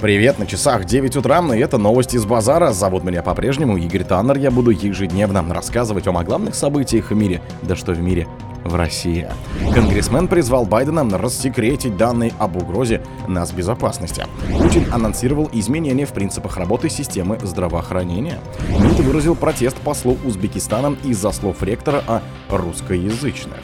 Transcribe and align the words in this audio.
Привет, 0.00 0.38
на 0.38 0.46
часах 0.46 0.84
9 0.84 1.16
утра, 1.16 1.40
и 1.52 1.58
это 1.58 1.76
новости 1.76 2.14
из 2.14 2.24
базара. 2.24 2.70
Зовут 2.70 3.02
меня 3.02 3.20
по-прежнему 3.20 3.76
Игорь 3.76 4.04
Таннер. 4.04 4.38
Я 4.38 4.52
буду 4.52 4.70
ежедневно 4.70 5.44
рассказывать 5.52 6.06
о 6.06 6.12
главных 6.12 6.54
событиях 6.54 7.10
в 7.10 7.16
мире. 7.16 7.42
Да 7.62 7.74
что 7.74 7.94
в 7.94 8.00
мире, 8.00 8.28
в 8.68 8.76
России. 8.76 9.28
Конгрессмен 9.74 10.28
призвал 10.28 10.64
Байдена 10.64 11.18
рассекретить 11.18 11.96
данные 11.96 12.32
об 12.38 12.56
угрозе 12.56 13.02
нас 13.26 13.52
безопасности. 13.52 14.24
Путин 14.58 14.86
анонсировал 14.92 15.48
изменения 15.52 16.06
в 16.06 16.12
принципах 16.12 16.56
работы 16.56 16.88
системы 16.88 17.38
здравоохранения. 17.42 18.40
МИД 18.78 19.00
выразил 19.00 19.34
протест 19.34 19.76
послу 19.78 20.18
Узбекистана 20.24 20.96
из-за 21.04 21.32
слов 21.32 21.62
ректора 21.62 22.02
о 22.06 22.22
русскоязычных. 22.50 23.58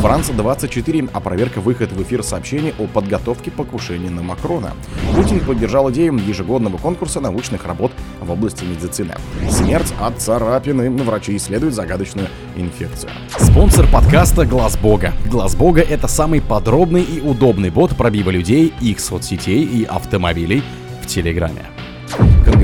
Франция 0.00 0.36
24 0.36 1.08
опроверг 1.12 1.56
выход 1.56 1.92
в 1.92 2.02
эфир 2.02 2.22
сообщений 2.22 2.74
о 2.78 2.86
подготовке 2.86 3.50
покушения 3.50 4.10
на 4.10 4.22
Макрона. 4.22 4.72
Путин 5.14 5.40
поддержал 5.40 5.90
идею 5.90 6.14
ежегодного 6.16 6.78
конкурса 6.78 7.20
научных 7.20 7.66
работ 7.66 7.92
в 8.20 8.30
области 8.30 8.64
медицины. 8.64 9.14
Смерть 9.50 9.92
от 10.00 10.20
царапины. 10.20 10.90
Врачи 10.90 11.36
исследуют 11.36 11.74
загадочную 11.74 12.28
инфекцию. 12.56 13.10
Спонсор 13.38 13.86
подкаста 13.90 14.44
Глаз 14.44 14.76
Бога. 14.76 15.12
Глаз 15.30 15.54
Бога 15.54 15.80
это 15.82 16.08
самый 16.08 16.40
подробный 16.40 17.02
и 17.02 17.20
удобный 17.20 17.70
бот 17.70 17.96
пробива 17.96 18.30
людей, 18.30 18.72
их 18.80 19.00
соцсетей 19.00 19.62
и 19.64 19.84
автомобилей 19.84 20.62
в 21.02 21.06
Телеграме. 21.06 21.62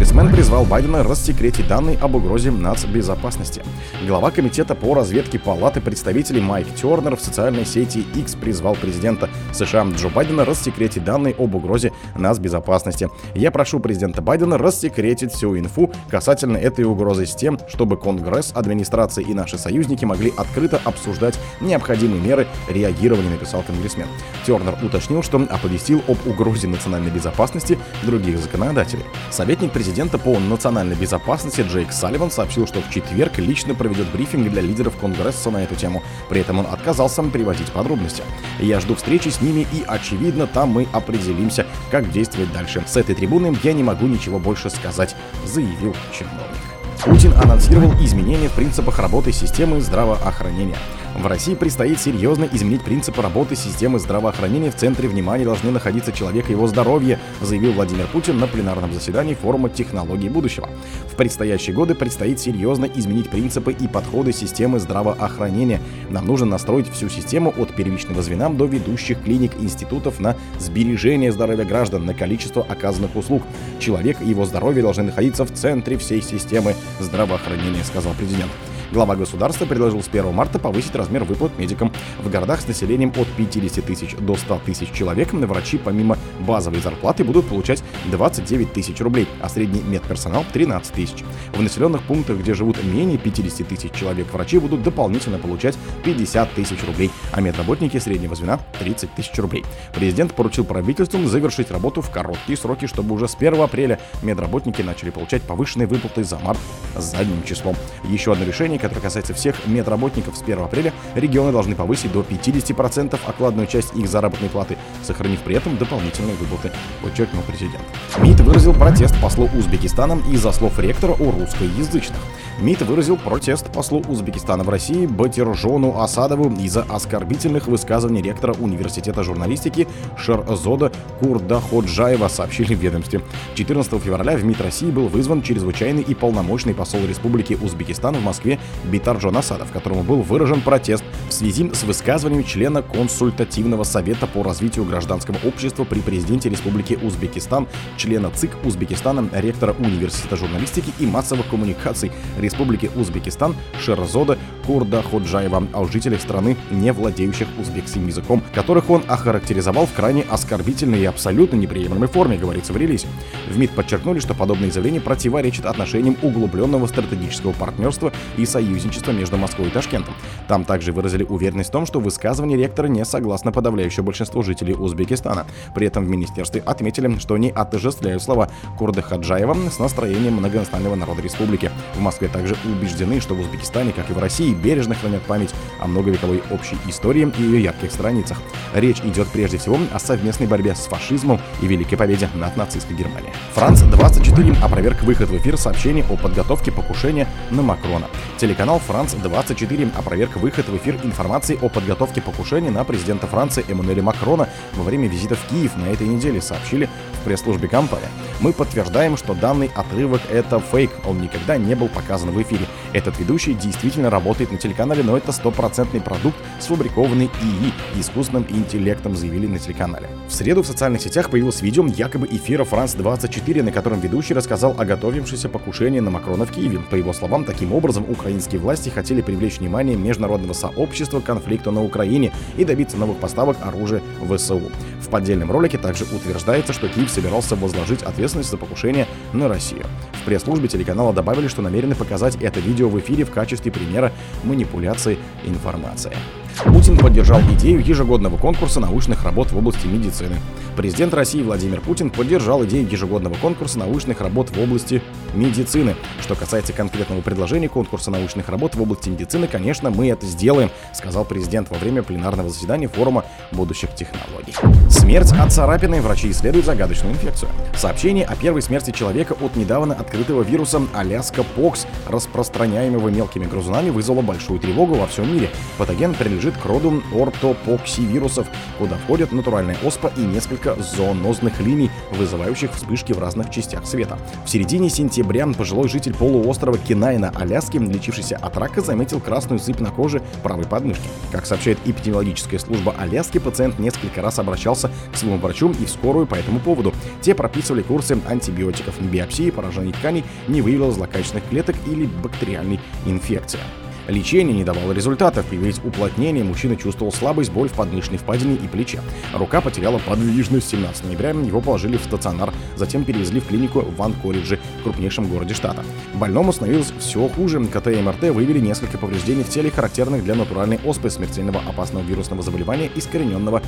Конгрессмен 0.02 0.34
призвал 0.34 0.64
Байдена 0.64 1.04
рассекретить 1.04 1.68
данные 1.68 1.96
об 1.96 2.16
угрозе 2.16 2.50
нацбезопасности. 2.50 3.62
Глава 4.04 4.32
комитета 4.32 4.74
по 4.74 4.94
разведке 4.94 5.38
Палаты 5.38 5.80
представителей 5.80 6.40
Майк 6.40 6.66
Тернер 6.74 7.14
в 7.14 7.20
социальной 7.20 7.64
сети 7.64 8.04
X 8.16 8.34
призвал 8.34 8.74
президента 8.74 9.30
США 9.52 9.84
Джо 9.84 10.08
Байдена 10.08 10.44
рассекретить 10.44 11.04
данные 11.04 11.36
об 11.38 11.54
угрозе 11.54 11.92
нацбезопасности. 12.16 13.10
Я 13.36 13.52
прошу 13.52 13.78
президента 13.78 14.22
Байдена 14.22 14.58
рассекретить 14.58 15.34
всю 15.34 15.56
инфу 15.56 15.92
касательно 16.10 16.56
этой 16.56 16.84
угрозы 16.84 17.24
с 17.24 17.36
тем, 17.36 17.60
чтобы 17.68 17.96
Конгресс, 17.96 18.50
администрация 18.56 19.24
и 19.24 19.32
наши 19.34 19.56
союзники 19.56 20.04
могли 20.04 20.32
открыто 20.36 20.80
обсуждать 20.82 21.38
необходимые 21.60 22.20
меры 22.20 22.48
реагирования, 22.68 23.30
написал 23.30 23.62
конгрессмен. 23.62 24.08
Тернер 24.44 24.74
уточнил, 24.82 25.22
что 25.22 25.36
оповестил 25.38 26.02
об 26.08 26.18
угрозе 26.26 26.66
национальной 26.66 27.12
безопасности 27.12 27.78
других 28.02 28.40
законодателей. 28.40 29.04
Советник 29.30 29.70
президента 29.70 29.91
по 30.18 30.38
национальной 30.38 30.96
безопасности 30.96 31.60
Джейк 31.60 31.92
Салливан 31.92 32.30
сообщил, 32.30 32.66
что 32.66 32.80
в 32.80 32.90
четверг 32.90 33.38
лично 33.38 33.74
проведет 33.74 34.10
брифинг 34.10 34.50
для 34.50 34.62
лидеров 34.62 34.96
Конгресса 34.96 35.50
на 35.50 35.62
эту 35.62 35.74
тему. 35.74 36.02
При 36.28 36.40
этом 36.40 36.58
он 36.58 36.66
отказался 36.66 37.22
приводить 37.22 37.70
подробности. 37.72 38.22
Я 38.58 38.80
жду 38.80 38.94
встречи 38.94 39.28
с 39.28 39.40
ними 39.40 39.66
и, 39.72 39.84
очевидно, 39.86 40.46
там 40.46 40.70
мы 40.70 40.88
определимся, 40.92 41.66
как 41.90 42.10
действовать 42.10 42.52
дальше. 42.52 42.82
С 42.86 42.96
этой 42.96 43.14
трибуны 43.14 43.56
я 43.62 43.72
не 43.72 43.82
могу 43.82 44.06
ничего 44.06 44.38
больше 44.38 44.70
сказать, 44.70 45.14
заявил 45.44 45.94
чиновник. 46.12 46.72
Путин 47.04 47.32
анонсировал 47.34 47.92
изменения 48.00 48.48
в 48.48 48.52
принципах 48.52 48.98
работы 48.98 49.32
системы 49.32 49.80
здравоохранения. 49.80 50.78
В 51.14 51.26
России 51.26 51.54
предстоит 51.54 52.00
серьезно 52.00 52.48
изменить 52.52 52.82
принципы 52.82 53.20
работы 53.20 53.54
системы 53.54 53.98
здравоохранения. 53.98 54.70
В 54.70 54.76
центре 54.76 55.08
внимания 55.08 55.44
должны 55.44 55.70
находиться 55.70 56.10
человек 56.10 56.48
и 56.48 56.52
его 56.52 56.66
здоровье, 56.66 57.18
заявил 57.40 57.72
Владимир 57.72 58.06
Путин 58.06 58.38
на 58.38 58.46
пленарном 58.46 58.92
заседании 58.92 59.34
форума 59.34 59.68
технологий 59.68 60.30
будущего. 60.30 60.68
В 61.10 61.14
предстоящие 61.16 61.76
годы 61.76 61.94
предстоит 61.94 62.40
серьезно 62.40 62.86
изменить 62.86 63.30
принципы 63.30 63.72
и 63.72 63.86
подходы 63.86 64.32
системы 64.32 64.80
здравоохранения. 64.80 65.80
Нам 66.08 66.26
нужно 66.26 66.46
настроить 66.46 66.90
всю 66.90 67.08
систему 67.08 67.52
от 67.56 67.74
первичного 67.74 68.22
звена 68.22 68.48
до 68.48 68.64
ведущих 68.64 69.22
клиник 69.22 69.52
институтов 69.60 70.18
на 70.18 70.36
сбережение 70.58 71.30
здоровья 71.30 71.64
граждан, 71.64 72.06
на 72.06 72.14
количество 72.14 72.64
оказанных 72.66 73.14
услуг. 73.16 73.42
Человек 73.78 74.16
и 74.22 74.28
его 74.28 74.46
здоровье 74.46 74.82
должны 74.82 75.04
находиться 75.04 75.44
в 75.44 75.52
центре 75.52 75.98
всей 75.98 76.22
системы 76.22 76.74
здравоохранения, 77.00 77.84
сказал 77.84 78.14
президент. 78.18 78.50
Глава 78.92 79.16
государства 79.16 79.64
предложил 79.64 80.02
с 80.02 80.08
1 80.08 80.34
марта 80.34 80.58
повысить 80.58 80.94
размер 80.94 81.24
выплат 81.24 81.58
медикам. 81.58 81.90
В 82.18 82.28
городах 82.28 82.60
с 82.60 82.68
населением 82.68 83.10
от 83.16 83.26
50 83.38 83.82
тысяч 83.86 84.14
до 84.16 84.36
100 84.36 84.60
тысяч 84.66 84.92
человек 84.92 85.32
врачи 85.32 85.78
помимо 85.78 86.18
базовой 86.40 86.80
зарплаты 86.80 87.24
будут 87.24 87.48
получать 87.48 87.82
29 88.10 88.70
тысяч 88.70 89.00
рублей, 89.00 89.26
а 89.40 89.48
средний 89.48 89.80
медперсонал 89.80 90.44
13 90.52 90.92
тысяч. 90.92 91.24
В 91.54 91.62
населенных 91.62 92.02
пунктах, 92.02 92.40
где 92.40 92.52
живут 92.52 92.84
менее 92.84 93.16
50 93.16 93.66
тысяч 93.66 93.92
человек, 93.92 94.30
врачи 94.30 94.58
будут 94.58 94.82
дополнительно 94.82 95.38
получать 95.38 95.78
50 96.04 96.52
тысяч 96.52 96.84
рублей, 96.86 97.10
а 97.32 97.40
медработники 97.40 97.96
среднего 97.96 98.34
звена 98.34 98.60
30 98.78 99.14
тысяч 99.14 99.38
рублей. 99.38 99.64
Президент 99.94 100.34
поручил 100.34 100.66
правительству 100.66 101.18
завершить 101.24 101.70
работу 101.70 102.02
в 102.02 102.10
короткие 102.10 102.58
сроки, 102.58 102.86
чтобы 102.86 103.14
уже 103.14 103.26
с 103.26 103.36
1 103.36 103.58
апреля 103.58 103.98
медработники 104.22 104.82
начали 104.82 105.08
получать 105.08 105.40
повышенные 105.40 105.86
выплаты 105.86 106.24
за 106.24 106.38
март 106.38 106.58
задним 106.94 107.42
числом. 107.44 107.74
Еще 108.04 108.32
одно 108.32 108.44
решение, 108.44 108.81
которое 108.82 109.00
касается 109.00 109.32
всех 109.32 109.66
медработников 109.66 110.36
с 110.36 110.42
1 110.42 110.58
апреля, 110.58 110.92
регионы 111.14 111.52
должны 111.52 111.74
повысить 111.74 112.12
до 112.12 112.20
50% 112.20 113.18
окладную 113.26 113.66
часть 113.66 113.94
их 113.94 114.08
заработной 114.08 114.50
платы, 114.50 114.76
сохранив 115.02 115.40
при 115.40 115.56
этом 115.56 115.78
дополнительные 115.78 116.34
выплаты, 116.34 116.72
подчеркнул 117.00 117.42
президент. 117.44 117.84
МИД 118.18 118.40
выразил 118.40 118.74
протест 118.74 119.14
послу 119.22 119.48
Узбекистана 119.56 120.20
из-за 120.30 120.52
слов 120.52 120.78
ректора 120.78 121.12
о 121.12 121.30
русскоязычных. 121.30 122.18
МИД 122.60 122.82
выразил 122.82 123.16
протест 123.16 123.72
послу 123.72 124.02
Узбекистана 124.08 124.62
в 124.62 124.68
России 124.68 125.06
Батиржону 125.06 126.00
Асадову 126.00 126.54
из-за 126.56 126.82
оскорбительных 126.82 127.66
высказываний 127.66 128.22
ректора 128.22 128.52
Университета 128.52 129.22
журналистики 129.22 129.88
Шерзода 130.16 130.92
Кудратходжаева, 131.20 132.28
сообщили 132.28 132.74
в 132.74 132.78
ведомстве. 132.78 133.22
14 133.54 134.00
февраля 134.02 134.36
в 134.36 134.44
МИД 134.44 134.60
России 134.60 134.90
был 134.90 135.08
вызван 135.08 135.42
чрезвычайный 135.42 136.02
и 136.02 136.14
полномочный 136.14 136.74
посол 136.74 137.00
Республики 137.06 137.58
Узбекистан 137.60 138.14
в 138.14 138.22
Москве 138.22 138.58
Батиржон 138.84 139.36
Асадов, 139.36 139.72
которому 139.72 140.02
был 140.02 140.22
выражен 140.22 140.60
протест 140.60 141.04
в 141.28 141.32
связи 141.32 141.70
с 141.72 141.82
высказыванием 141.82 142.44
члена 142.44 142.82
консультативного 142.82 143.84
совета 143.84 144.26
по 144.26 144.42
развитию 144.42 144.84
гражданского 144.84 145.36
общества 145.44 145.84
при 145.84 146.00
президенте 146.00 146.48
Республики 146.48 146.98
Узбекистан, 147.02 147.68
члена 147.96 148.30
ЦИК 148.30 148.52
Узбекистана, 148.64 149.28
ректора 149.32 149.74
Университета 149.78 150.36
журналистики 150.36 150.92
и 150.98 151.06
массовых 151.06 151.48
коммуникаций 151.48 152.12
Республики 152.38 152.90
Узбекистан 152.94 153.56
Шерзода 153.80 154.38
Курда 154.66 155.02
Ходжаева 155.02 155.66
о 155.72 155.86
жителях 155.86 156.20
страны, 156.20 156.56
не 156.70 156.92
владеющих 156.92 157.48
узбекским 157.58 158.06
языком, 158.06 158.42
которых 158.54 158.90
он 158.90 159.02
охарактеризовал 159.08 159.86
в 159.86 159.92
крайне 159.92 160.22
оскорбительной 160.22 161.00
и 161.00 161.04
абсолютно 161.04 161.56
неприемлемой 161.56 162.08
форме, 162.08 162.36
говорится 162.36 162.72
в 162.72 162.76
релизе. 162.76 163.08
В 163.48 163.58
МИД 163.58 163.72
подчеркнули, 163.72 164.20
что 164.20 164.34
подобные 164.34 164.70
заявления 164.70 165.00
противоречат 165.00 165.66
отношениям 165.66 166.16
углубленного 166.22 166.86
стратегического 166.86 167.52
партнерства 167.52 168.12
и 168.36 168.46
союзничества 168.62 169.12
между 169.12 169.36
Москвой 169.36 169.68
и 169.68 169.70
Ташкентом. 169.70 170.14
Там 170.48 170.64
также 170.64 170.92
выразили 170.92 171.24
уверенность 171.24 171.70
в 171.70 171.72
том, 171.72 171.86
что 171.86 172.00
высказывание 172.00 172.56
ректора 172.56 172.86
не 172.86 173.04
согласно 173.04 173.52
подавляющее 173.52 174.04
большинство 174.04 174.42
жителей 174.42 174.74
Узбекистана. 174.74 175.46
При 175.74 175.86
этом 175.86 176.04
в 176.04 176.08
министерстве 176.08 176.62
отметили, 176.64 177.18
что 177.18 177.34
они 177.34 177.50
отождествляют 177.50 178.22
слова 178.22 178.48
Курда 178.78 179.02
Хаджаева 179.02 179.56
с 179.70 179.78
настроением 179.78 180.34
многонационального 180.34 180.94
народа 180.94 181.22
республики. 181.22 181.70
В 181.94 182.00
Москве 182.00 182.28
также 182.28 182.56
убеждены, 182.64 183.20
что 183.20 183.34
в 183.34 183.40
Узбекистане, 183.40 183.92
как 183.92 184.10
и 184.10 184.12
в 184.12 184.18
России, 184.18 184.54
бережно 184.54 184.94
хранят 184.94 185.22
память 185.22 185.50
о 185.80 185.86
многовековой 185.86 186.42
общей 186.50 186.76
истории 186.88 187.30
и 187.38 187.42
ее 187.42 187.62
ярких 187.64 187.90
страницах. 187.90 188.38
Речь 188.74 189.00
идет 189.00 189.28
прежде 189.28 189.58
всего 189.58 189.78
о 189.92 189.98
совместной 189.98 190.46
борьбе 190.46 190.74
с 190.74 190.86
фашизмом 190.86 191.40
и 191.60 191.66
великой 191.66 191.96
победе 191.96 192.28
над 192.34 192.56
нацистской 192.56 192.96
Германией. 192.96 193.32
Франц 193.54 193.82
24 193.82 194.52
опроверг 194.62 195.02
выход 195.02 195.28
в 195.28 195.36
эфир 195.36 195.56
сообщений 195.56 196.04
о 196.08 196.16
подготовке 196.16 196.70
покушения 196.70 197.26
на 197.50 197.62
Макрона. 197.62 198.06
Телеканал 198.42 198.80
Франц 198.80 199.14
24 199.14 199.90
опроверг 199.94 200.34
выход 200.34 200.68
в 200.68 200.76
эфир 200.76 200.96
информации 201.04 201.56
о 201.62 201.68
подготовке 201.68 202.20
покушения 202.20 202.72
на 202.72 202.82
президента 202.82 203.28
Франции 203.28 203.64
Эммануэля 203.68 204.02
Макрона 204.02 204.48
во 204.72 204.82
время 204.82 205.06
визита 205.06 205.36
в 205.36 205.46
Киев 205.46 205.76
на 205.76 205.84
этой 205.84 206.08
неделе, 206.08 206.42
сообщили 206.42 206.88
в 207.12 207.24
пресс-службе 207.24 207.68
компании. 207.68 208.08
Мы 208.40 208.52
подтверждаем, 208.52 209.16
что 209.16 209.34
данный 209.34 209.70
отрывок 209.76 210.22
это 210.28 210.58
фейк, 210.58 210.90
он 211.06 211.20
никогда 211.20 211.56
не 211.56 211.76
был 211.76 211.86
показан 211.86 212.32
в 212.32 212.42
эфире. 212.42 212.66
Этот 212.92 213.16
ведущий 213.20 213.54
действительно 213.54 214.10
работает 214.10 214.50
на 214.50 214.58
телеканале, 214.58 215.04
но 215.04 215.16
это 215.16 215.30
стопроцентный 215.30 216.00
продукт, 216.00 216.36
сфабрикованный 216.58 217.30
ИИ, 217.40 218.00
искусственным 218.00 218.44
интеллектом, 218.48 219.14
заявили 219.14 219.46
на 219.46 219.60
телеканале. 219.60 220.08
В 220.28 220.34
среду 220.34 220.64
в 220.64 220.66
социальных 220.66 221.00
сетях 221.00 221.30
появилось 221.30 221.62
видео 221.62 221.86
якобы 221.86 222.26
эфира 222.26 222.64
Франс-24, 222.64 223.62
на 223.62 223.70
котором 223.70 224.00
ведущий 224.00 224.34
рассказал 224.34 224.74
о 224.76 224.84
готовившемся 224.84 225.48
покушении 225.48 226.00
на 226.00 226.10
Макрона 226.10 226.44
в 226.44 226.50
Киеве. 226.50 226.80
По 226.90 226.96
его 226.96 227.12
словам, 227.12 227.44
таким 227.44 227.72
образом 227.72 228.04
украинские 228.32 228.62
власти 228.62 228.88
хотели 228.88 229.20
привлечь 229.20 229.58
внимание 229.58 229.94
международного 229.94 230.54
сообщества 230.54 231.20
к 231.20 231.24
конфликту 231.24 231.70
на 231.70 231.84
Украине 231.84 232.32
и 232.56 232.64
добиться 232.64 232.96
новых 232.96 233.18
поставок 233.18 233.58
оружия 233.60 234.00
в 234.22 234.34
ВСУ. 234.34 234.62
В 235.02 235.08
поддельном 235.10 235.52
ролике 235.52 235.76
также 235.76 236.04
утверждается, 236.04 236.72
что 236.72 236.88
Киев 236.88 237.10
собирался 237.10 237.56
возложить 237.56 238.02
ответственность 238.02 238.50
за 238.50 238.56
покушение 238.56 239.06
на 239.34 239.48
Россию. 239.48 239.84
В 240.22 240.24
пресс-службе 240.24 240.68
телеканала 240.68 241.12
добавили, 241.12 241.46
что 241.46 241.60
намерены 241.60 241.94
показать 241.94 242.36
это 242.36 242.58
видео 242.58 242.88
в 242.88 242.98
эфире 243.00 243.24
в 243.24 243.30
качестве 243.30 243.70
примера 243.70 244.10
манипуляции 244.44 245.18
информацией. 245.44 246.16
Путин 246.64 246.98
поддержал 246.98 247.40
идею 247.56 247.84
ежегодного 247.84 248.36
конкурса 248.36 248.80
научных 248.80 249.24
работ 249.24 249.52
в 249.52 249.58
области 249.58 249.86
медицины. 249.86 250.36
Президент 250.76 251.12
России 251.12 251.42
Владимир 251.42 251.80
Путин 251.80 252.10
поддержал 252.10 252.64
идею 252.64 252.88
ежегодного 252.90 253.34
конкурса 253.34 253.78
научных 253.78 254.20
работ 254.20 254.50
в 254.50 254.60
области 254.60 255.02
медицины. 255.34 255.96
Что 256.20 256.34
касается 256.34 256.72
конкретного 256.72 257.20
предложения 257.20 257.68
конкурса 257.68 258.10
научных 258.10 258.48
работ 258.48 258.74
в 258.74 258.82
области 258.82 259.08
медицины, 259.08 259.48
конечно, 259.48 259.90
мы 259.90 260.08
это 260.08 260.26
сделаем, 260.26 260.70
сказал 260.94 261.24
президент 261.24 261.70
во 261.70 261.78
время 261.78 262.02
пленарного 262.02 262.48
заседания 262.48 262.88
форума 262.88 263.24
будущих 263.50 263.94
технологий. 263.94 264.54
Смерть 264.88 265.32
от 265.32 265.52
царапины. 265.52 266.00
Врачи 266.00 266.30
исследуют 266.30 266.66
загадочную 266.66 267.14
инфекцию. 267.14 267.50
Сообщение 267.76 268.24
о 268.24 268.34
первой 268.36 268.62
смерти 268.62 268.90
человека 268.92 269.34
от 269.40 269.56
недавно 269.56 269.94
открытого 269.94 270.42
вируса 270.42 270.82
Аляска 270.94 271.42
Покс, 271.42 271.86
распространяемого 272.08 273.08
мелкими 273.08 273.44
грызунами, 273.44 273.90
вызвало 273.90 274.22
большую 274.22 274.58
тревогу 274.58 274.94
во 274.94 275.06
всем 275.06 275.32
мире. 275.32 275.50
Патоген 275.76 276.14
принадлежит 276.14 276.41
к 276.50 276.64
роду 276.64 277.02
ортопоксивирусов, 277.14 278.48
куда 278.78 278.96
входят 278.96 279.32
натуральная 279.32 279.76
оспа 279.84 280.12
и 280.16 280.20
несколько 280.20 280.74
зоонозных 280.82 281.60
линий, 281.60 281.90
вызывающих 282.10 282.72
вспышки 282.74 283.12
в 283.12 283.18
разных 283.18 283.50
частях 283.50 283.86
света. 283.86 284.18
В 284.44 284.50
середине 284.50 284.90
сентября 284.90 285.46
пожилой 285.46 285.88
житель 285.88 286.14
полуострова 286.14 286.78
Кенай 286.78 287.18
на 287.18 287.30
Аляске, 287.30 287.78
лечившийся 287.78 288.36
от 288.36 288.56
рака, 288.56 288.80
заметил 288.80 289.20
красную 289.20 289.58
сыпь 289.58 289.80
на 289.80 289.90
коже 289.90 290.22
правой 290.42 290.64
подмышки. 290.64 291.08
Как 291.30 291.46
сообщает 291.46 291.78
эпидемиологическая 291.84 292.58
служба 292.58 292.94
Аляски, 292.98 293.38
пациент 293.38 293.78
несколько 293.78 294.22
раз 294.22 294.38
обращался 294.38 294.90
к 295.12 295.16
своему 295.16 295.38
врачу 295.38 295.70
и 295.72 295.84
в 295.84 295.90
скорую 295.90 296.26
по 296.26 296.34
этому 296.34 296.60
поводу. 296.60 296.92
Те 297.20 297.34
прописывали 297.34 297.82
курсы 297.82 298.18
антибиотиков. 298.26 299.00
Биопсии 299.00 299.50
поражений 299.50 299.92
тканей 299.92 300.24
не 300.48 300.62
выявила 300.62 300.90
злокачественных 300.90 301.48
клеток 301.48 301.76
или 301.86 302.06
бактериальной 302.06 302.80
инфекции. 303.06 303.60
Лечение 304.08 304.56
не 304.56 304.64
давало 304.64 304.92
результатов, 304.92 305.46
появились 305.46 305.80
уплотнения, 305.84 306.42
мужчина 306.42 306.76
чувствовал 306.76 307.12
слабость, 307.12 307.52
боль 307.52 307.68
в 307.68 307.72
подмышечной 307.72 308.18
впадине 308.18 308.56
и 308.56 308.68
плече. 308.68 309.00
Рука 309.32 309.60
потеряла 309.60 309.98
подвижность 309.98 310.70
17 310.70 311.04
ноября, 311.04 311.30
его 311.30 311.60
положили 311.60 311.96
в 311.96 312.02
стационар, 312.02 312.52
затем 312.76 313.04
перевезли 313.04 313.40
в 313.40 313.46
клинику 313.46 313.80
в 313.80 314.02
Анкоридже, 314.02 314.58
крупнейшем 314.82 315.28
городе 315.28 315.54
штата. 315.54 315.84
Больному 316.14 316.52
становилось 316.52 316.92
все 316.98 317.28
хуже, 317.28 317.64
КТ 317.66 317.88
и 317.88 318.02
МРТ 318.02 318.30
выявили 318.30 318.58
несколько 318.58 318.98
повреждений 318.98 319.44
в 319.44 319.48
теле, 319.48 319.70
характерных 319.70 320.24
для 320.24 320.34
натуральной 320.34 320.80
оспы, 320.84 321.10
смертельного 321.10 321.60
опасного 321.68 322.02
вирусного 322.02 322.42
заболевания, 322.42 322.90
искорененного 322.94 323.62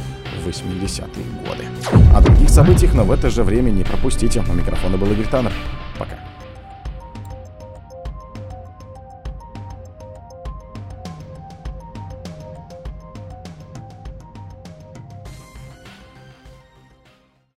в 0.44 0.48
80-е 0.48 1.24
годы. 1.46 1.64
О 2.14 2.20
других 2.20 2.48
событиях, 2.48 2.94
но 2.94 3.04
в 3.04 3.12
это 3.12 3.30
же 3.30 3.42
время 3.42 3.70
не 3.70 3.84
пропустите. 3.84 4.42
У 4.48 4.52
микрофона 4.52 4.96
был 4.96 5.10
Игорь 5.12 5.26
Таннер. 5.26 5.52
Пока. 5.98 6.23